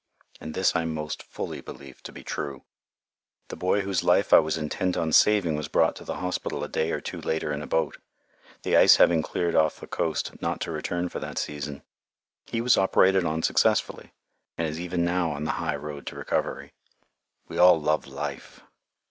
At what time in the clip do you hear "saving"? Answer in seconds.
5.13-5.55